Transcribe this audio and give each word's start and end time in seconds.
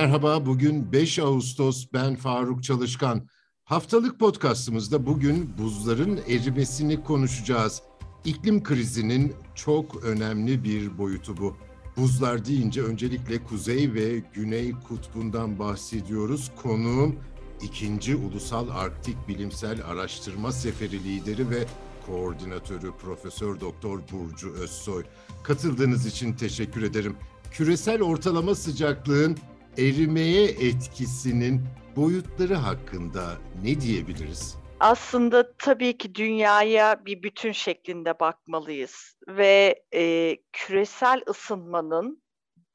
Merhaba, 0.00 0.46
bugün 0.46 0.92
5 0.92 1.18
Ağustos, 1.18 1.86
ben 1.92 2.16
Faruk 2.16 2.62
Çalışkan. 2.62 3.28
Haftalık 3.64 4.20
podcastımızda 4.20 5.06
bugün 5.06 5.58
buzların 5.58 6.20
erimesini 6.28 7.04
konuşacağız. 7.04 7.82
İklim 8.24 8.62
krizinin 8.62 9.34
çok 9.54 10.04
önemli 10.04 10.64
bir 10.64 10.98
boyutu 10.98 11.36
bu. 11.36 11.56
Buzlar 11.96 12.44
deyince 12.44 12.82
öncelikle 12.82 13.44
Kuzey 13.44 13.94
ve 13.94 14.22
Güney 14.34 14.72
Kutbu'ndan 14.88 15.58
bahsediyoruz. 15.58 16.50
Konuğum 16.62 17.16
ikinci 17.62 18.16
Ulusal 18.16 18.68
Arktik 18.68 19.28
Bilimsel 19.28 19.84
Araştırma 19.84 20.52
Seferi 20.52 21.04
lideri 21.04 21.50
ve 21.50 21.64
koordinatörü 22.06 22.92
Profesör 23.02 23.60
Doktor 23.60 24.00
Burcu 24.12 24.52
Özsoy. 24.52 25.04
Katıldığınız 25.42 26.06
için 26.06 26.32
teşekkür 26.32 26.82
ederim. 26.82 27.16
Küresel 27.50 28.02
ortalama 28.02 28.54
sıcaklığın 28.54 29.36
erimeye 29.78 30.44
etkisinin 30.44 31.62
boyutları 31.96 32.54
hakkında 32.54 33.22
ne 33.64 33.80
diyebiliriz? 33.80 34.58
Aslında 34.80 35.52
tabii 35.56 35.98
ki 35.98 36.14
dünyaya 36.14 37.04
bir 37.06 37.22
bütün 37.22 37.52
şeklinde 37.52 38.20
bakmalıyız 38.20 39.16
ve 39.28 39.82
e, 39.94 40.36
küresel 40.52 41.22
ısınmanın 41.28 42.22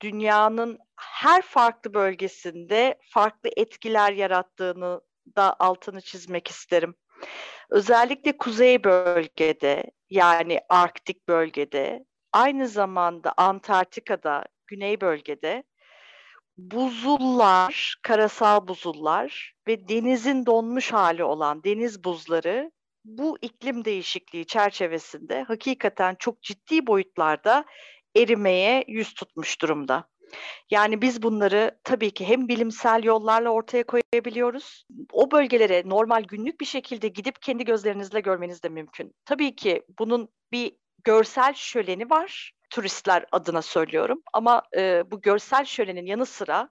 dünyanın 0.01 0.79
her 0.95 1.41
farklı 1.41 1.93
bölgesinde 1.93 2.99
farklı 3.09 3.49
etkiler 3.57 4.11
yarattığını 4.11 5.01
da 5.35 5.55
altını 5.59 6.01
çizmek 6.01 6.47
isterim. 6.47 6.95
Özellikle 7.69 8.37
kuzey 8.37 8.83
bölgede 8.83 9.91
yani 10.09 10.59
Arktik 10.69 11.27
bölgede 11.27 12.05
aynı 12.33 12.67
zamanda 12.67 13.33
Antarktika'da 13.37 14.45
güney 14.67 15.01
bölgede 15.01 15.63
buzullar, 16.57 17.95
karasal 18.01 18.67
buzullar 18.67 19.53
ve 19.67 19.87
denizin 19.87 20.45
donmuş 20.45 20.93
hali 20.93 21.23
olan 21.23 21.63
deniz 21.63 22.03
buzları 22.03 22.71
bu 23.05 23.37
iklim 23.41 23.85
değişikliği 23.85 24.45
çerçevesinde 24.45 25.43
hakikaten 25.43 26.15
çok 26.19 26.41
ciddi 26.41 26.87
boyutlarda 26.87 27.65
erimeye 28.15 28.83
yüz 28.87 29.13
tutmuş 29.13 29.61
durumda. 29.61 30.07
Yani 30.71 31.01
biz 31.01 31.21
bunları 31.23 31.79
tabii 31.83 32.11
ki 32.11 32.27
hem 32.27 32.47
bilimsel 32.47 33.03
yollarla 33.03 33.49
ortaya 33.49 33.83
koyabiliyoruz. 33.83 34.85
O 35.11 35.31
bölgelere 35.31 35.83
normal 35.85 36.23
günlük 36.23 36.61
bir 36.61 36.65
şekilde 36.65 37.07
gidip 37.07 37.41
kendi 37.41 37.65
gözlerinizle 37.65 38.19
görmeniz 38.19 38.63
de 38.63 38.69
mümkün. 38.69 39.15
Tabii 39.25 39.55
ki 39.55 39.83
bunun 39.99 40.29
bir 40.51 40.75
görsel 41.03 41.53
şöleni 41.53 42.09
var 42.09 42.51
turistler 42.75 43.25
adına 43.31 43.61
söylüyorum. 43.61 44.21
Ama 44.33 44.63
e, 44.77 45.03
bu 45.11 45.21
görsel 45.21 45.65
şölenin 45.65 46.05
yanı 46.05 46.25
sıra 46.25 46.69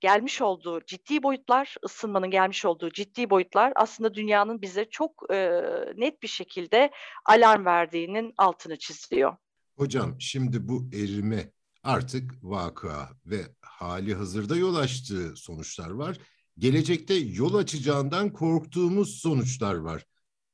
gelmiş 0.00 0.42
olduğu 0.42 0.84
ciddi 0.86 1.22
boyutlar, 1.22 1.76
ısınmanın 1.84 2.30
gelmiş 2.30 2.64
olduğu 2.64 2.90
ciddi 2.90 3.30
boyutlar 3.30 3.72
aslında 3.76 4.14
dünyanın 4.14 4.62
bize 4.62 4.84
çok 4.90 5.22
e, 5.30 5.62
net 5.96 6.22
bir 6.22 6.28
şekilde 6.28 6.90
alarm 7.26 7.64
verdiğinin 7.64 8.34
altını 8.38 8.78
çiziyor. 8.78 9.36
Hocam 9.76 10.20
şimdi 10.20 10.68
bu 10.68 10.90
erime 10.92 11.52
artık 11.82 12.32
vaka 12.42 13.08
ve 13.26 13.42
hali 13.60 14.14
hazırda 14.14 14.56
yol 14.56 14.74
açtığı 14.74 15.36
sonuçlar 15.36 15.90
var. 15.90 16.18
Gelecekte 16.58 17.14
yol 17.14 17.54
açacağından 17.54 18.32
korktuğumuz 18.32 19.20
sonuçlar 19.20 19.74
var. 19.74 20.04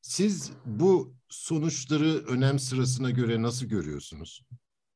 Siz 0.02 0.52
bu 0.64 1.14
sonuçları 1.28 2.24
önem 2.26 2.58
sırasına 2.58 3.10
göre 3.10 3.42
nasıl 3.42 3.66
görüyorsunuz? 3.66 4.42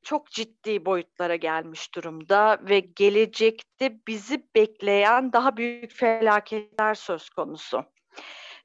Çok 0.04 0.30
ciddi 0.30 0.84
boyutlara 0.84 1.36
gelmiş 1.36 1.94
durumda 1.94 2.58
ve 2.62 2.80
gelecekte 2.80 3.98
bizi 4.08 4.46
bekleyen 4.54 5.32
daha 5.32 5.56
büyük 5.56 5.92
felaketler 5.92 6.94
söz 6.94 7.30
konusu. 7.30 7.84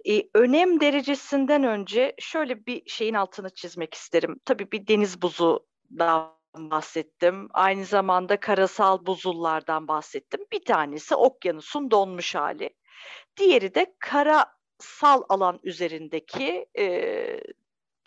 Ee, 0.10 0.24
önem 0.34 0.80
derecesinden 0.80 1.64
önce 1.64 2.16
şöyle 2.20 2.66
bir 2.66 2.90
şeyin 2.90 3.14
altını 3.14 3.50
çizmek 3.50 3.94
isterim. 3.94 4.40
Tabii 4.46 4.72
bir 4.72 4.88
deniz 4.88 5.22
buzu 5.22 5.66
da 6.00 6.40
bahsettim. 6.58 7.50
Aynı 7.54 7.86
zamanda 7.86 8.40
karasal 8.40 9.06
buzullardan 9.06 9.88
bahsettim. 9.88 10.42
Bir 10.52 10.66
tanesi 10.66 11.16
okyanusun 11.16 11.92
donmuş 11.92 12.36
hali. 12.36 12.70
Diğeri 13.38 13.76
de 13.76 13.96
karasal 14.00 15.24
alan 15.30 15.60
üzerindeki 15.64 16.66
e, 16.80 16.86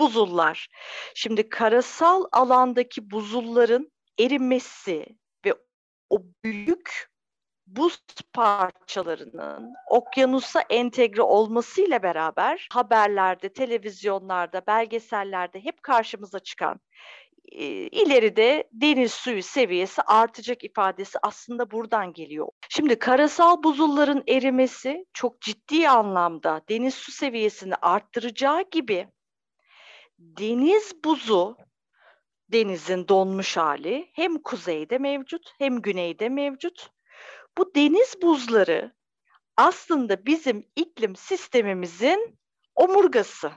buzullar. 0.02 0.68
Şimdi 1.14 1.48
karasal 1.48 2.24
alandaki 2.32 3.10
buzulların 3.10 3.92
erimesi 4.18 5.06
ve 5.46 5.54
o 6.10 6.22
büyük 6.44 7.12
buz 7.66 7.98
parçalarının 8.32 9.74
okyanusa 9.90 10.60
entegre 10.70 11.22
olmasıyla 11.22 12.02
beraber 12.02 12.68
haberlerde, 12.72 13.52
televizyonlarda, 13.52 14.62
belgesellerde 14.66 15.64
hep 15.64 15.82
karşımıza 15.82 16.38
çıkan 16.38 16.80
e, 17.52 17.64
ileride 17.88 18.68
deniz 18.72 19.12
suyu 19.12 19.42
seviyesi 19.42 20.02
artacak 20.02 20.64
ifadesi 20.64 21.18
aslında 21.22 21.70
buradan 21.70 22.12
geliyor. 22.12 22.48
Şimdi 22.68 22.98
karasal 22.98 23.62
buzulların 23.62 24.22
erimesi 24.28 25.06
çok 25.12 25.40
ciddi 25.40 25.88
anlamda 25.88 26.62
deniz 26.68 26.94
su 26.94 27.12
seviyesini 27.12 27.74
arttıracağı 27.74 28.64
gibi 28.70 29.08
deniz 30.22 31.04
buzu 31.04 31.56
denizin 32.48 33.08
donmuş 33.08 33.56
hali 33.56 34.10
hem 34.12 34.42
kuzeyde 34.42 34.98
mevcut 34.98 35.54
hem 35.58 35.82
güneyde 35.82 36.28
mevcut. 36.28 36.90
Bu 37.58 37.74
deniz 37.74 38.22
buzları 38.22 38.92
aslında 39.56 40.26
bizim 40.26 40.66
iklim 40.76 41.16
sistemimizin 41.16 42.38
omurgası. 42.74 43.52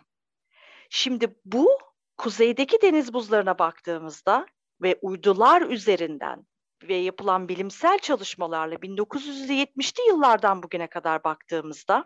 Şimdi 0.90 1.36
bu 1.46 1.78
kuzeydeki 2.18 2.82
deniz 2.82 3.14
buzlarına 3.14 3.60
baktığımızda 3.60 4.46
ve 4.82 5.00
uydular 5.02 5.62
üzerinden 5.62 6.46
ve 6.84 6.96
yapılan 6.96 7.50
bilimsel 7.50 8.00
çalışmalarla 8.00 8.76
1970'li 8.76 10.08
yıllardan 10.08 10.64
bugüne 10.64 10.88
kadar 10.88 11.24
baktığımızda 11.24 12.04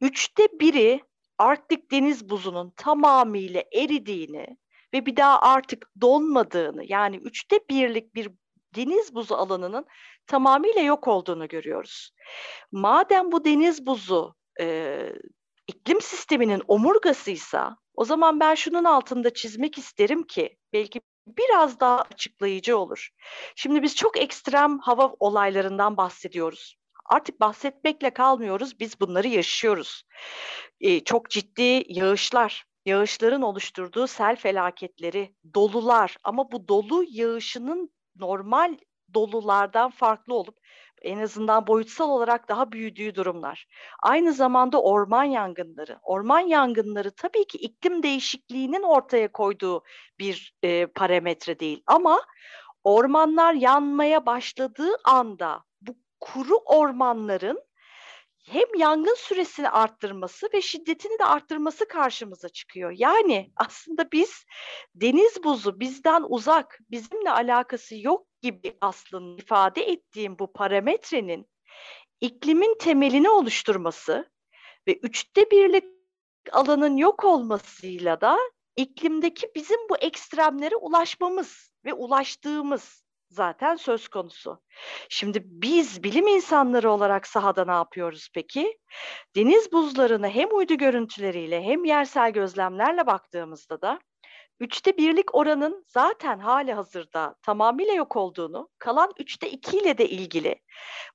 üçte 0.00 0.48
biri 0.60 1.00
Arktik 1.42 1.90
deniz 1.90 2.30
buzunun 2.30 2.70
tamamıyla 2.76 3.64
eridiğini 3.72 4.56
ve 4.94 5.06
bir 5.06 5.16
daha 5.16 5.40
artık 5.40 5.90
donmadığını 6.00 6.84
yani 6.84 7.16
üçte 7.16 7.60
birlik 7.70 8.14
bir 8.14 8.30
deniz 8.76 9.14
buzu 9.14 9.34
alanının 9.34 9.86
tamamıyla 10.26 10.82
yok 10.82 11.08
olduğunu 11.08 11.48
görüyoruz. 11.48 12.10
Madem 12.72 13.32
bu 13.32 13.44
deniz 13.44 13.86
buzu 13.86 14.34
e, 14.60 15.08
iklim 15.66 16.00
sisteminin 16.00 16.62
omurgasıysa 16.68 17.76
o 17.94 18.04
zaman 18.04 18.40
ben 18.40 18.54
şunun 18.54 18.84
altında 18.84 19.34
çizmek 19.34 19.78
isterim 19.78 20.22
ki 20.22 20.56
belki 20.72 21.00
biraz 21.26 21.80
daha 21.80 22.02
açıklayıcı 22.02 22.78
olur. 22.78 23.08
Şimdi 23.56 23.82
biz 23.82 23.96
çok 23.96 24.18
ekstrem 24.18 24.78
hava 24.78 25.14
olaylarından 25.20 25.96
bahsediyoruz 25.96 26.81
artık 27.04 27.40
bahsetmekle 27.40 28.10
kalmıyoruz, 28.10 28.80
biz 28.80 29.00
bunları 29.00 29.28
yaşıyoruz. 29.28 30.04
Ee, 30.80 31.04
çok 31.04 31.30
ciddi 31.30 31.84
yağışlar, 31.88 32.64
yağışların 32.86 33.42
oluşturduğu 33.42 34.06
sel 34.06 34.36
felaketleri, 34.36 35.34
dolular 35.54 36.16
ama 36.24 36.52
bu 36.52 36.68
dolu 36.68 37.04
yağışının 37.08 37.90
normal 38.16 38.76
dolulardan 39.14 39.90
farklı 39.90 40.34
olup 40.34 40.58
en 41.02 41.18
azından 41.18 41.66
boyutsal 41.66 42.10
olarak 42.10 42.48
daha 42.48 42.72
büyüdüğü 42.72 43.14
durumlar. 43.14 43.66
Aynı 44.02 44.32
zamanda 44.32 44.82
orman 44.82 45.24
yangınları. 45.24 45.98
Orman 46.02 46.40
yangınları 46.40 47.10
tabii 47.10 47.46
ki 47.46 47.58
iklim 47.58 48.02
değişikliğinin 48.02 48.82
ortaya 48.82 49.32
koyduğu 49.32 49.82
bir 50.18 50.54
e, 50.62 50.86
parametre 50.86 51.58
değil 51.58 51.82
ama 51.86 52.20
ormanlar 52.84 53.54
yanmaya 53.54 54.26
başladığı 54.26 54.90
anda 55.04 55.64
kuru 56.22 56.56
ormanların 56.56 57.62
hem 58.44 58.74
yangın 58.78 59.14
süresini 59.14 59.68
arttırması 59.68 60.48
ve 60.54 60.62
şiddetini 60.62 61.18
de 61.18 61.24
arttırması 61.24 61.88
karşımıza 61.88 62.48
çıkıyor. 62.48 62.94
Yani 62.96 63.52
aslında 63.56 64.12
biz 64.12 64.44
deniz 64.94 65.44
buzu 65.44 65.80
bizden 65.80 66.24
uzak, 66.28 66.78
bizimle 66.90 67.30
alakası 67.30 67.96
yok 67.96 68.26
gibi 68.42 68.76
aslında 68.80 69.42
ifade 69.42 69.82
ettiğim 69.82 70.38
bu 70.38 70.52
parametrenin 70.52 71.46
iklimin 72.20 72.78
temelini 72.78 73.30
oluşturması 73.30 74.30
ve 74.86 74.94
üçte 74.96 75.50
birlik 75.50 75.84
alanın 76.52 76.96
yok 76.96 77.24
olmasıyla 77.24 78.20
da 78.20 78.38
iklimdeki 78.76 79.50
bizim 79.54 79.88
bu 79.90 79.96
ekstremlere 79.96 80.76
ulaşmamız 80.76 81.72
ve 81.84 81.94
ulaştığımız 81.94 83.01
zaten 83.32 83.76
söz 83.76 84.08
konusu. 84.08 84.62
Şimdi 85.08 85.42
biz 85.44 86.02
bilim 86.02 86.26
insanları 86.26 86.90
olarak 86.90 87.26
sahada 87.26 87.64
ne 87.64 87.72
yapıyoruz 87.72 88.28
peki? 88.34 88.78
Deniz 89.36 89.72
buzlarını 89.72 90.28
hem 90.28 90.56
uydu 90.56 90.74
görüntüleriyle 90.74 91.62
hem 91.62 91.84
yersel 91.84 92.30
gözlemlerle 92.30 93.06
baktığımızda 93.06 93.82
da 93.82 94.00
üçte 94.60 94.96
birlik 94.96 95.34
oranın 95.34 95.84
zaten 95.88 96.38
hali 96.38 96.72
hazırda 96.72 97.34
tamamıyla 97.42 97.94
yok 97.94 98.16
olduğunu, 98.16 98.68
kalan 98.78 99.12
üçte 99.18 99.50
iki 99.50 99.78
ile 99.78 99.98
de 99.98 100.08
ilgili 100.08 100.56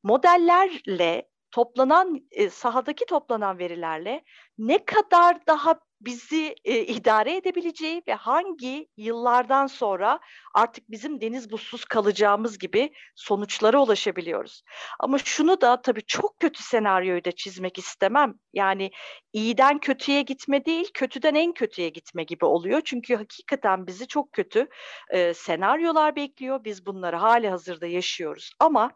modellerle 0.04 1.30
toplanan 1.52 2.22
e, 2.32 2.50
sahadaki 2.50 3.06
toplanan 3.06 3.60
verilerle 3.60 4.24
ne 4.58 4.86
kadar 4.86 5.48
daha 5.48 5.80
bizi 6.02 6.56
e, 6.66 6.80
idare 6.80 7.36
edebileceği 7.36 8.04
ve 8.08 8.14
hangi 8.14 8.88
yıllardan 8.98 9.68
sonra 9.68 10.20
artık 10.54 10.92
bizim 10.92 11.22
deniz 11.22 11.52
buzsuz 11.52 11.86
kalacağımız 11.86 12.58
gibi 12.58 12.94
sonuçlara 13.16 13.84
ulaşabiliyoruz. 13.84 14.64
Ama 15.00 15.18
şunu 15.18 15.62
da 15.62 15.82
tabii 15.82 16.06
çok 16.06 16.40
kötü 16.40 16.64
senaryoyu 16.64 17.26
da 17.26 17.32
çizmek 17.32 17.78
istemem. 17.78 18.34
Yani 18.54 18.92
iyiden 19.34 19.80
kötüye 19.80 20.22
gitme 20.22 20.66
değil, 20.66 20.90
kötüden 20.94 21.36
en 21.36 21.54
kötüye 21.54 21.90
gitme 21.90 22.24
gibi 22.24 22.46
oluyor. 22.46 22.82
Çünkü 22.86 23.16
hakikaten 23.16 23.88
bizi 23.88 24.08
çok 24.08 24.34
kötü 24.34 24.68
e, 25.10 25.34
senaryolar 25.34 26.16
bekliyor. 26.16 26.64
Biz 26.64 26.86
bunları 26.86 27.16
hali 27.16 27.50
hazırda 27.50 27.88
yaşıyoruz. 27.88 28.52
Ama 28.60 28.92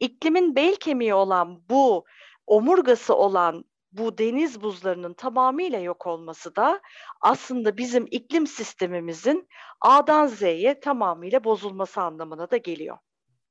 iklimin 0.00 0.56
bel 0.56 0.76
kemiği 0.76 1.14
olan 1.14 1.68
bu 1.68 2.04
omurgası 2.46 3.14
olan 3.14 3.64
bu 3.92 4.18
deniz 4.18 4.62
buzlarının 4.62 5.14
tamamıyla 5.14 5.78
yok 5.78 6.06
olması 6.06 6.56
da 6.56 6.80
aslında 7.20 7.76
bizim 7.76 8.06
iklim 8.10 8.46
sistemimizin 8.46 9.48
A'dan 9.80 10.26
Z'ye 10.26 10.80
tamamıyla 10.80 11.44
bozulması 11.44 12.00
anlamına 12.00 12.50
da 12.50 12.56
geliyor. 12.56 12.98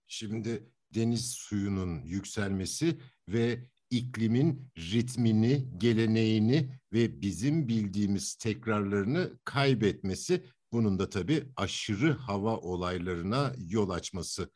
Şimdi 0.08 0.70
deniz 0.96 1.32
suyunun 1.32 2.02
yükselmesi 2.04 3.00
ve 3.30 3.60
iklimin 3.90 4.72
ritmini, 4.78 5.66
geleneğini 5.78 6.70
ve 6.94 7.22
bizim 7.22 7.68
bildiğimiz 7.68 8.36
tekrarlarını 8.36 9.40
kaybetmesi 9.46 10.44
bunun 10.72 11.00
da 11.00 11.10
tabii 11.10 11.44
aşırı 11.58 12.12
hava 12.12 12.58
olaylarına 12.58 13.54
yol 13.58 13.90
açması. 13.90 14.50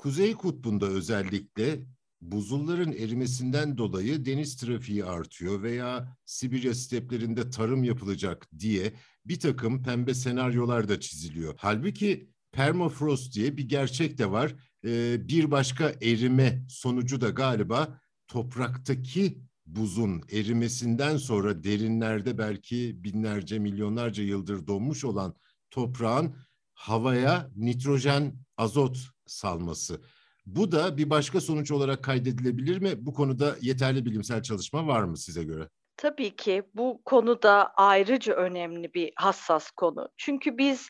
Kuzey 0.00 0.34
Kutbu'nda 0.34 0.86
özellikle 0.86 1.86
buzulların 2.20 2.92
erimesinden 2.92 3.78
dolayı 3.78 4.24
deniz 4.24 4.56
trafiği 4.56 5.04
artıyor 5.04 5.62
veya 5.62 6.16
Sibirya 6.24 6.74
steplerinde 6.74 7.50
tarım 7.50 7.84
yapılacak 7.84 8.48
diye 8.58 8.92
bir 9.26 9.40
takım 9.40 9.82
pembe 9.82 10.14
senaryolar 10.14 10.88
da 10.88 11.00
çiziliyor. 11.00 11.54
Halbuki 11.58 12.30
permafrost 12.52 13.34
diye 13.34 13.56
bir 13.56 13.68
gerçek 13.68 14.18
de 14.18 14.30
var. 14.30 14.54
Ee, 14.84 15.28
bir 15.28 15.50
başka 15.50 15.94
erime 16.02 16.64
sonucu 16.68 17.20
da 17.20 17.30
galiba 17.30 18.00
topraktaki 18.28 19.42
buzun 19.66 20.22
erimesinden 20.32 21.16
sonra 21.16 21.64
derinlerde 21.64 22.38
belki 22.38 23.04
binlerce 23.04 23.58
milyonlarca 23.58 24.22
yıldır 24.22 24.66
donmuş 24.66 25.04
olan 25.04 25.34
toprağın 25.70 26.36
havaya 26.74 27.50
nitrojen, 27.56 28.34
azot 28.56 29.10
salması. 29.30 30.00
Bu 30.46 30.72
da 30.72 30.96
bir 30.96 31.10
başka 31.10 31.40
sonuç 31.40 31.70
olarak 31.70 32.04
kaydedilebilir 32.04 32.78
mi? 32.78 33.06
Bu 33.06 33.14
konuda 33.14 33.56
yeterli 33.60 34.04
bilimsel 34.04 34.42
çalışma 34.42 34.86
var 34.86 35.02
mı 35.02 35.16
size 35.16 35.44
göre? 35.44 35.68
Tabii 35.96 36.36
ki 36.36 36.62
bu 36.74 37.02
konuda 37.04 37.72
ayrıca 37.76 38.34
önemli 38.34 38.94
bir 38.94 39.12
hassas 39.16 39.70
konu. 39.70 40.08
Çünkü 40.16 40.58
biz 40.58 40.88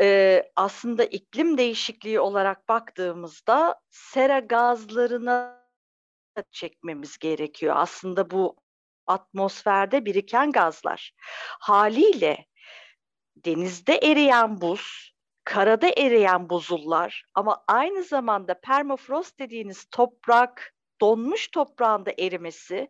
e, 0.00 0.42
aslında 0.56 1.04
iklim 1.04 1.58
değişikliği 1.58 2.20
olarak 2.20 2.68
baktığımızda 2.68 3.80
sera 3.90 4.38
gazlarına 4.38 5.62
çekmemiz 6.50 7.18
gerekiyor. 7.18 7.74
Aslında 7.78 8.30
bu 8.30 8.56
atmosferde 9.06 10.04
biriken 10.04 10.52
gazlar. 10.52 11.12
Haliyle 11.60 12.46
denizde 13.36 13.94
eriyen 13.94 14.60
buz 14.60 15.11
karada 15.44 15.88
eriyen 15.96 16.50
buzullar 16.50 17.24
ama 17.34 17.64
aynı 17.68 18.02
zamanda 18.04 18.60
permafrost 18.60 19.38
dediğiniz 19.38 19.84
toprak, 19.90 20.74
donmuş 21.00 21.48
toprağında 21.48 22.10
erimesi 22.18 22.88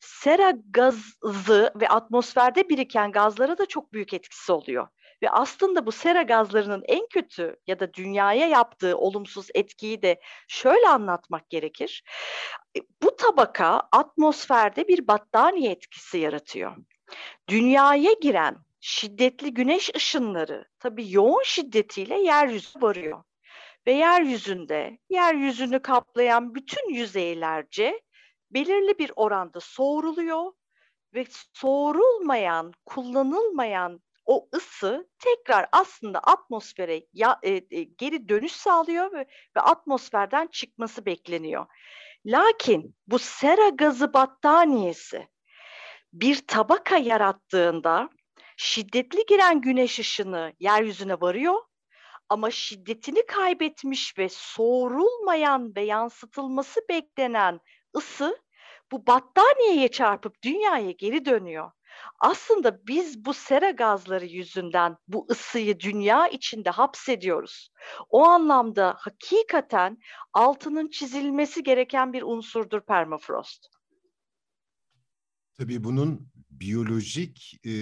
sera 0.00 0.52
gazı 0.70 1.72
ve 1.76 1.88
atmosferde 1.88 2.68
biriken 2.68 3.12
gazlara 3.12 3.58
da 3.58 3.66
çok 3.66 3.92
büyük 3.92 4.14
etkisi 4.14 4.52
oluyor. 4.52 4.88
Ve 5.22 5.30
aslında 5.30 5.86
bu 5.86 5.92
sera 5.92 6.22
gazlarının 6.22 6.82
en 6.86 7.06
kötü 7.06 7.56
ya 7.66 7.80
da 7.80 7.94
dünyaya 7.94 8.48
yaptığı 8.48 8.98
olumsuz 8.98 9.48
etkiyi 9.54 10.02
de 10.02 10.20
şöyle 10.48 10.88
anlatmak 10.88 11.50
gerekir. 11.50 12.04
E, 12.76 12.80
bu 13.02 13.16
tabaka 13.16 13.82
atmosferde 13.92 14.88
bir 14.88 15.08
battaniye 15.08 15.70
etkisi 15.70 16.18
yaratıyor. 16.18 16.76
Dünyaya 17.48 18.12
giren 18.20 18.56
şiddetli 18.86 19.54
güneş 19.54 19.90
ışınları 19.96 20.68
tabii 20.78 21.12
yoğun 21.12 21.42
şiddetiyle 21.42 22.18
yeryüzü 22.18 22.82
varıyor. 22.82 23.22
Ve 23.86 23.92
yeryüzünde 23.92 24.98
yeryüzünü 25.10 25.82
kaplayan 25.82 26.54
bütün 26.54 26.94
yüzeylerce 26.94 28.00
belirli 28.50 28.98
bir 28.98 29.12
oranda 29.16 29.60
soğuruluyor 29.60 30.52
ve 31.14 31.26
soğurulmayan, 31.52 32.72
kullanılmayan 32.86 34.00
o 34.24 34.48
ısı 34.54 35.08
tekrar 35.18 35.66
aslında 35.72 36.18
atmosfere 36.18 37.06
ya, 37.12 37.38
e, 37.42 37.50
e, 37.52 37.82
geri 37.82 38.28
dönüş 38.28 38.52
sağlıyor 38.52 39.12
ve, 39.12 39.26
ve 39.56 39.60
atmosferden 39.60 40.46
çıkması 40.46 41.06
bekleniyor. 41.06 41.66
Lakin 42.26 42.96
bu 43.06 43.18
sera 43.18 43.68
gazı 43.68 44.12
battaniyesi 44.12 45.28
bir 46.12 46.46
tabaka 46.46 46.96
yarattığında 46.96 48.10
şiddetli 48.56 49.26
giren 49.28 49.60
güneş 49.60 49.98
ışını 49.98 50.52
yeryüzüne 50.60 51.20
varıyor 51.20 51.60
ama 52.28 52.50
şiddetini 52.50 53.26
kaybetmiş 53.26 54.18
ve 54.18 54.28
soğurulmayan 54.28 55.76
ve 55.76 55.82
yansıtılması 55.82 56.80
beklenen 56.88 57.60
ısı 57.96 58.38
bu 58.92 59.06
battaniyeye 59.06 59.88
çarpıp 59.88 60.42
dünyaya 60.42 60.90
geri 60.90 61.24
dönüyor. 61.24 61.70
Aslında 62.20 62.86
biz 62.86 63.24
bu 63.24 63.34
sera 63.34 63.70
gazları 63.70 64.26
yüzünden 64.26 64.96
bu 65.08 65.26
ısıyı 65.30 65.80
dünya 65.80 66.28
içinde 66.28 66.70
hapsediyoruz. 66.70 67.70
O 68.08 68.24
anlamda 68.24 68.94
hakikaten 68.98 69.98
altının 70.32 70.90
çizilmesi 70.90 71.62
gereken 71.62 72.12
bir 72.12 72.22
unsurdur 72.22 72.80
permafrost. 72.80 73.68
Tabii 75.58 75.84
bunun 75.84 76.28
biyolojik 76.50 77.60
e, 77.66 77.72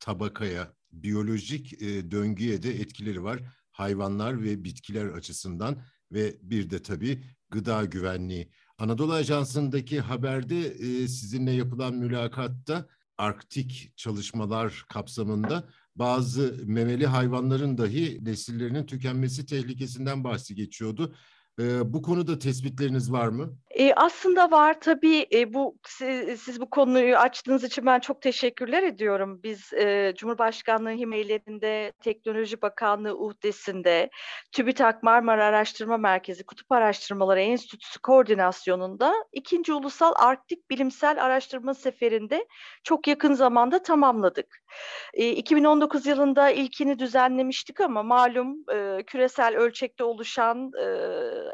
tabakaya, 0.00 0.72
biyolojik 0.92 1.82
e, 1.82 2.10
döngüye 2.10 2.62
de 2.62 2.70
etkileri 2.80 3.22
var. 3.22 3.40
Hayvanlar 3.70 4.42
ve 4.42 4.64
bitkiler 4.64 5.06
açısından 5.06 5.82
ve 6.12 6.36
bir 6.42 6.70
de 6.70 6.82
tabii 6.82 7.24
gıda 7.50 7.84
güvenliği. 7.84 8.50
Anadolu 8.78 9.12
Ajansı'ndaki 9.12 10.00
haberde 10.00 10.66
e, 10.66 11.08
sizinle 11.08 11.52
yapılan 11.52 11.94
mülakatta 11.94 12.88
Arktik 13.18 13.92
çalışmalar 13.96 14.84
kapsamında 14.88 15.68
bazı 15.96 16.56
memeli 16.64 17.06
hayvanların 17.06 17.78
dahi 17.78 18.24
nesillerinin 18.24 18.86
tükenmesi 18.86 19.46
tehlikesinden 19.46 20.24
bahsi 20.24 20.54
geçiyordu. 20.54 21.14
E, 21.58 21.92
bu 21.92 22.02
konuda 22.02 22.38
tespitleriniz 22.38 23.12
var 23.12 23.28
mı? 23.28 23.56
E, 23.70 23.94
aslında 23.94 24.50
var 24.50 24.80
tabii 24.80 25.26
e, 25.32 25.54
bu 25.54 25.76
siz, 25.86 26.40
siz 26.40 26.60
bu 26.60 26.70
konuyu 26.70 27.16
açtığınız 27.16 27.64
için 27.64 27.86
ben 27.86 28.00
çok 28.00 28.22
teşekkürler 28.22 28.82
ediyorum. 28.82 29.40
Biz 29.42 29.72
e, 29.72 30.14
Cumhurbaşkanlığı 30.16 30.90
himelerinde, 30.90 31.92
Teknoloji 32.02 32.62
Bakanlığı 32.62 33.18
uhdesinde, 33.18 34.10
TÜBİTAK 34.52 35.02
Marmara 35.02 35.44
Araştırma 35.44 35.96
Merkezi 35.96 36.44
Kutup 36.44 36.72
Araştırmaları 36.72 37.40
Enstitüsü 37.40 38.00
koordinasyonunda 38.00 39.14
ikinci 39.32 39.72
Ulusal 39.72 40.12
Arktik 40.16 40.70
Bilimsel 40.70 41.24
Araştırma 41.24 41.74
Seferi'nde 41.74 42.46
çok 42.84 43.06
yakın 43.08 43.34
zamanda 43.34 43.82
tamamladık. 43.82 44.62
E, 45.14 45.30
2019 45.30 46.06
yılında 46.06 46.50
ilkini 46.50 46.98
düzenlemiştik 46.98 47.80
ama 47.80 48.02
malum 48.02 48.64
e, 48.74 49.02
küresel 49.02 49.56
ölçekte 49.56 50.04
oluşan 50.04 50.72
e, 50.80 50.84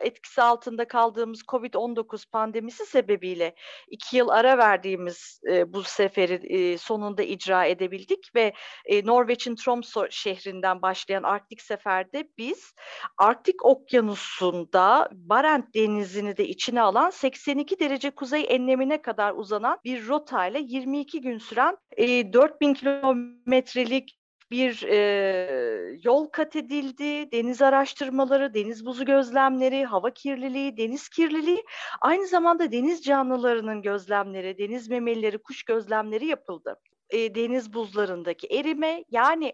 etkisi 0.01 0.43
altında 0.43 0.89
kaldığımız 0.89 1.41
COVID-19 1.41 2.31
pandemisi 2.31 2.87
sebebiyle 2.87 3.55
iki 3.89 4.17
yıl 4.17 4.29
ara 4.29 4.59
verdiğimiz 4.59 5.41
e, 5.49 5.73
bu 5.73 5.83
seferi 5.83 6.35
e, 6.35 6.79
sonunda 6.79 7.23
icra 7.23 7.65
edebildik 7.65 8.35
ve 8.35 8.53
e, 8.87 9.07
Norveç'in 9.07 9.55
Tromsø 9.55 10.07
şehrinden 10.11 10.83
başlayan 10.83 11.23
Arktik 11.23 11.63
seferde 11.63 12.29
biz 12.39 12.75
Arktik 13.19 13.65
Okyanusu'nda 13.65 15.09
Barent 15.13 15.75
Denizi'ni 15.75 16.37
de 16.37 16.49
içine 16.49 16.83
alan 16.83 17.11
82 17.11 17.81
derece 17.81 18.11
kuzey 18.11 18.47
enlemine 18.49 19.03
kadar 19.03 19.33
uzanan 19.33 19.79
bir 19.85 20.09
rotayla 20.09 20.61
22 20.61 21.21
gün 21.21 21.39
süren 21.39 21.77
e, 21.97 22.33
4000 22.33 22.75
kilometrelik 22.75 24.24
bir 24.51 24.83
e, 24.83 25.99
yol 26.05 26.27
kat 26.27 26.57
edildi. 26.57 27.33
Deniz 27.33 27.63
araştırmaları, 27.63 28.55
deniz 28.55 28.87
buzu 28.87 29.05
gözlemleri, 29.05 29.85
hava 29.85 30.11
kirliliği, 30.11 30.77
deniz 30.77 31.09
kirliliği, 31.09 31.65
aynı 32.01 32.27
zamanda 32.27 32.73
deniz 32.73 33.03
canlılarının 33.03 33.83
gözlemleri, 33.83 34.59
deniz 34.59 34.89
memelileri, 34.89 35.39
kuş 35.39 35.63
gözlemleri 35.63 36.27
yapıldı. 36.27 36.81
E, 37.11 37.35
deniz 37.35 37.75
buzlarındaki 37.75 38.47
erime 38.47 39.05
yani 39.11 39.53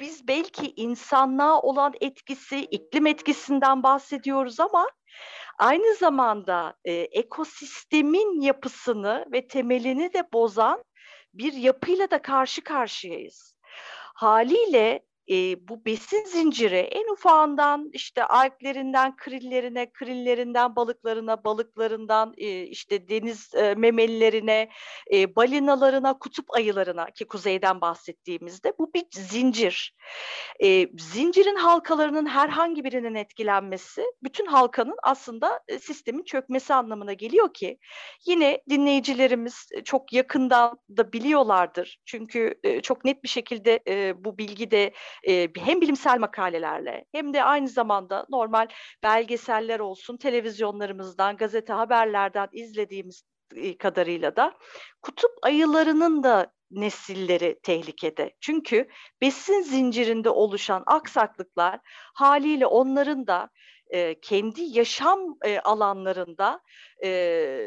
biz 0.00 0.28
belki 0.28 0.72
insanlığa 0.76 1.60
olan 1.60 1.94
etkisi, 2.00 2.58
iklim 2.60 3.06
etkisinden 3.06 3.82
bahsediyoruz 3.82 4.60
ama 4.60 4.86
aynı 5.58 5.94
zamanda 5.94 6.74
e, 6.84 6.92
ekosistemin 6.92 8.40
yapısını 8.40 9.26
ve 9.32 9.48
temelini 9.48 10.12
de 10.12 10.24
bozan 10.32 10.84
bir 11.34 11.52
yapıyla 11.52 12.10
da 12.10 12.22
karşı 12.22 12.64
karşıyayız. 12.64 13.55
Haliyle 14.16 15.05
e, 15.30 15.68
bu 15.68 15.84
besin 15.84 16.24
zinciri 16.24 16.76
en 16.76 17.12
ufağından 17.12 17.90
işte 17.92 18.24
alglerinden 18.24 19.16
krillerine, 19.16 19.92
krillerinden 19.92 20.76
balıklarına, 20.76 21.44
balıklarından 21.44 22.34
e, 22.36 22.62
işte 22.62 23.08
deniz 23.08 23.54
e, 23.54 23.74
memelilerine, 23.74 24.68
e, 25.12 25.36
balinalarına, 25.36 26.18
kutup 26.18 26.54
ayılarına 26.56 27.10
ki 27.10 27.24
kuzeyden 27.24 27.80
bahsettiğimizde 27.80 28.72
bu 28.78 28.94
bir 28.94 29.04
zincir. 29.10 29.94
E, 30.62 30.88
zincirin 30.98 31.56
halkalarının 31.56 32.26
herhangi 32.26 32.84
birinin 32.84 33.14
etkilenmesi 33.14 34.04
bütün 34.22 34.46
halkanın 34.46 34.96
aslında 35.02 35.60
sistemin 35.80 36.24
çökmesi 36.24 36.74
anlamına 36.74 37.12
geliyor 37.12 37.54
ki 37.54 37.78
yine 38.26 38.62
dinleyicilerimiz 38.70 39.68
çok 39.84 40.12
yakından 40.12 40.78
da 40.96 41.12
biliyorlardır. 41.12 41.98
Çünkü 42.04 42.54
e, 42.62 42.80
çok 42.80 43.04
net 43.04 43.24
bir 43.24 43.28
şekilde 43.28 43.80
e, 43.88 44.24
bu 44.24 44.38
bilgi 44.38 44.70
de 44.70 44.92
hem 45.56 45.80
bilimsel 45.80 46.18
makalelerle 46.18 47.04
hem 47.12 47.34
de 47.34 47.44
aynı 47.44 47.68
zamanda 47.68 48.26
normal 48.30 48.68
belgeseller 49.02 49.80
olsun, 49.80 50.16
televizyonlarımızdan, 50.16 51.36
gazete 51.36 51.72
haberlerden 51.72 52.48
izlediğimiz 52.52 53.22
kadarıyla 53.78 54.36
da 54.36 54.54
kutup 55.02 55.30
ayılarının 55.42 56.22
da 56.22 56.52
nesilleri 56.70 57.58
tehlikede. 57.62 58.34
Çünkü 58.40 58.88
besin 59.20 59.60
zincirinde 59.62 60.30
oluşan 60.30 60.82
aksaklıklar 60.86 61.80
haliyle 62.14 62.66
onların 62.66 63.26
da 63.26 63.50
e, 63.88 64.20
kendi 64.20 64.62
yaşam 64.62 65.20
e, 65.44 65.60
alanlarında 65.60 66.60
e, 67.04 67.60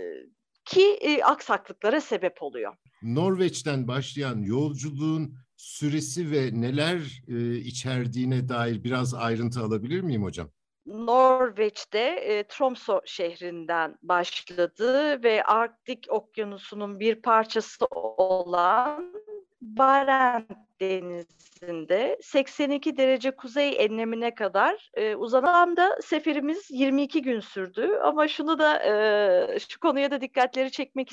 ki 0.66 0.98
e, 1.02 1.24
aksaklıklara 1.24 2.02
sebep 2.02 2.44
oluyor. 2.44 2.76
Norveç'ten 3.04 3.88
başlayan 3.88 4.42
yolculuğun 4.42 5.34
süresi 5.60 6.32
ve 6.32 6.62
neler 6.62 7.24
e, 7.28 7.56
içerdiğine 7.56 8.50
dair 8.50 8.84
biraz 8.84 9.14
ayrıntı 9.14 9.60
alabilir 9.60 10.02
miyim 10.02 10.24
hocam? 10.24 10.50
Norveç'te 10.86 12.00
e, 12.00 12.44
Tromsø 12.44 13.02
şehrinden 13.06 13.98
başladı 14.04 15.24
ve 15.24 15.44
Arktik 15.44 16.06
Okyanusu'nun 16.10 17.00
bir 17.00 17.16
parçası 17.22 17.86
olan 17.92 19.14
Barent 19.62 20.52
Denizi'nde 20.82 22.20
82 22.22 22.98
derece 22.98 23.32
kuzey 23.32 23.86
enlemine 23.86 24.36
kadar 24.36 24.92
e, 24.94 25.16
uzanan 25.16 25.78
da 25.78 25.98
seferimiz 26.02 26.72
22 26.72 27.22
gün 27.22 27.40
sürdü. 27.40 28.00
Ama 28.04 28.28
şunu 28.28 28.60
da 28.60 28.84
e, 28.84 29.60
şu 29.60 29.80
konuya 29.80 30.12
da 30.12 30.22
dikkatleri 30.22 30.72
çekmek 30.72 31.12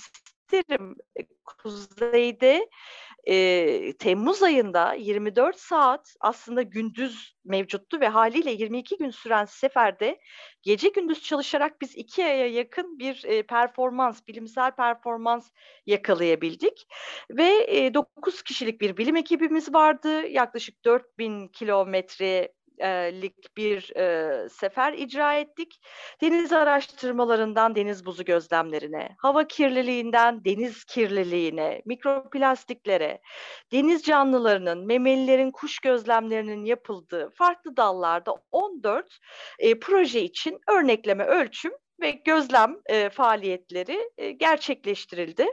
isterim. 0.53 0.97
Kuzeyde 1.45 2.69
e, 3.29 3.93
Temmuz 3.99 4.43
ayında 4.43 4.93
24 4.93 5.61
saat 5.61 6.15
aslında 6.21 6.63
gündüz 6.63 7.37
mevcuttu 7.45 8.01
ve 8.01 8.09
haliyle 8.09 8.51
22 8.51 8.97
gün 8.97 9.11
süren 9.11 9.45
seferde 9.45 10.21
gece 10.63 10.89
gündüz 10.89 11.23
çalışarak 11.23 11.81
biz 11.81 11.97
iki 11.97 12.25
aya 12.25 12.47
yakın 12.47 12.99
bir 12.99 13.25
e, 13.25 13.43
performans, 13.43 14.21
bilimsel 14.29 14.71
performans 14.71 15.51
yakalayabildik. 15.87 16.87
Ve 17.31 17.67
e, 17.69 17.95
9 17.95 18.43
kişilik 18.43 18.81
bir 18.81 18.97
bilim 18.97 19.17
ekibimiz 19.17 19.75
vardı. 19.75 20.27
Yaklaşık 20.27 20.85
4000 20.85 21.49
kilometre 21.49 22.53
lik 23.23 23.57
bir 23.57 23.97
e, 23.97 24.49
sefer 24.49 24.93
icra 24.93 25.35
ettik. 25.35 25.81
Deniz 26.21 26.53
araştırmalarından 26.53 27.75
deniz 27.75 28.07
buzu 28.07 28.25
gözlemlerine, 28.25 29.09
hava 29.19 29.47
kirliliğinden 29.47 30.45
deniz 30.45 30.85
kirliliğine, 30.85 31.83
mikroplastiklere, 31.85 33.21
deniz 33.73 34.03
canlılarının, 34.03 34.87
memelilerin 34.87 35.51
kuş 35.51 35.79
gözlemlerinin 35.79 36.65
yapıldığı 36.65 37.31
farklı 37.31 37.77
dallarda 37.77 38.35
14 38.51 39.19
e, 39.59 39.79
proje 39.79 40.23
için 40.23 40.61
örnekleme, 40.69 41.25
ölçüm 41.25 41.73
ve 42.01 42.11
gözlem 42.11 42.77
e, 42.87 43.11
faaliyetleri 43.11 44.11
e, 44.19 44.31
gerçekleştirildi. 44.31 45.47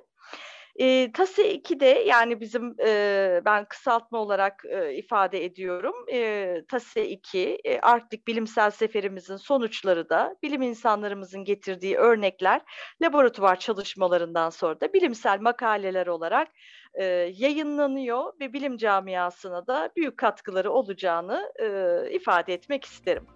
E, 0.75 1.11
TASE 1.11 1.55
2'de 1.55 1.85
yani 1.85 2.41
bizim 2.41 2.75
e, 2.79 3.41
ben 3.45 3.65
kısaltma 3.65 4.17
olarak 4.19 4.63
e, 4.65 4.93
ifade 4.95 5.45
ediyorum. 5.45 5.93
E, 6.11 6.61
TASE 6.67 7.09
2 7.09 7.39
e, 7.63 7.79
Arktik 7.79 8.27
Bilimsel 8.27 8.71
Seferimizin 8.71 9.35
sonuçları 9.35 10.09
da 10.09 10.35
bilim 10.43 10.61
insanlarımızın 10.61 11.43
getirdiği 11.43 11.97
örnekler 11.97 12.61
laboratuvar 13.01 13.59
çalışmalarından 13.59 14.49
sonra 14.49 14.81
da 14.81 14.93
bilimsel 14.93 15.39
makaleler 15.39 16.07
olarak 16.07 16.47
e, 16.93 17.03
yayınlanıyor 17.37 18.33
ve 18.39 18.53
bilim 18.53 18.77
camiasına 18.77 19.67
da 19.67 19.89
büyük 19.95 20.17
katkıları 20.17 20.71
olacağını 20.71 21.53
e, 21.59 22.15
ifade 22.15 22.53
etmek 22.53 22.85
isterim. 22.85 23.27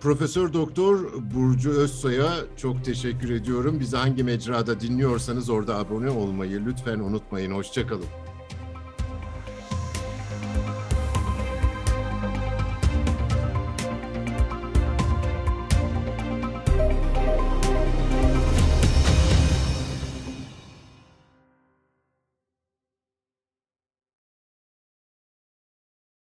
Profesör 0.00 0.52
Doktor 0.52 0.98
Burcu 1.34 1.70
Özsoy'a 1.70 2.32
çok 2.56 2.84
teşekkür 2.84 3.30
ediyorum. 3.30 3.80
Bizi 3.80 3.96
hangi 3.96 4.24
mecrada 4.24 4.80
dinliyorsanız 4.80 5.50
orada 5.50 5.78
abone 5.78 6.10
olmayı 6.10 6.62
lütfen 6.66 6.98
unutmayın. 6.98 7.52
Hoşçakalın. 7.52 8.04